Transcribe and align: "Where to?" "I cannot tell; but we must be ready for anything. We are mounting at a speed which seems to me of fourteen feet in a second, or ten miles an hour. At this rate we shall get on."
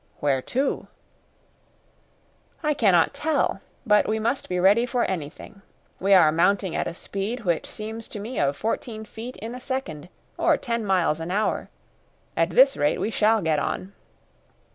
"Where 0.19 0.41
to?" 0.41 0.87
"I 2.63 2.73
cannot 2.73 3.13
tell; 3.13 3.61
but 3.85 4.07
we 4.07 4.17
must 4.17 4.49
be 4.49 4.59
ready 4.59 4.87
for 4.87 5.03
anything. 5.03 5.61
We 5.99 6.15
are 6.15 6.31
mounting 6.31 6.75
at 6.75 6.87
a 6.87 6.93
speed 6.95 7.41
which 7.45 7.69
seems 7.69 8.07
to 8.07 8.19
me 8.19 8.39
of 8.39 8.57
fourteen 8.57 9.05
feet 9.05 9.35
in 9.37 9.53
a 9.53 9.59
second, 9.59 10.09
or 10.39 10.57
ten 10.57 10.85
miles 10.87 11.19
an 11.19 11.29
hour. 11.29 11.69
At 12.35 12.49
this 12.49 12.75
rate 12.75 12.99
we 12.99 13.11
shall 13.11 13.43
get 13.43 13.59
on." 13.59 13.93